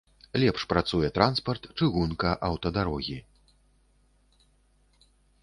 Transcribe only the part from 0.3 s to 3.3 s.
Лепш працуе транспарт, чыгунка, аўтадарогі.